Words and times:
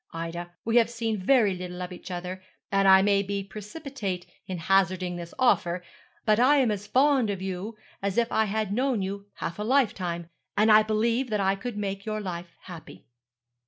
Ida, 0.13 0.55
we 0.65 0.77
have 0.77 0.89
seen 0.89 1.19
very 1.21 1.53
little 1.53 1.79
of 1.83 1.91
each 1.93 2.09
other, 2.09 2.41
and 2.71 2.87
I 2.87 3.03
may 3.03 3.21
be 3.21 3.43
precipitate 3.43 4.25
in 4.47 4.57
hazarding 4.57 5.15
this 5.17 5.31
offer; 5.37 5.83
but 6.25 6.39
I 6.39 6.55
am 6.55 6.71
as 6.71 6.87
fond 6.87 7.29
of 7.29 7.39
you 7.39 7.75
as 8.01 8.17
if 8.17 8.31
I 8.31 8.45
had 8.45 8.73
known 8.73 9.03
you 9.03 9.27
half 9.35 9.59
a 9.59 9.63
lifetime, 9.63 10.31
and 10.57 10.71
I 10.71 10.81
believe 10.81 11.29
that 11.29 11.39
I 11.39 11.53
could 11.53 11.77
make 11.77 12.07
your 12.07 12.19
life 12.19 12.51
happy.' 12.63 13.05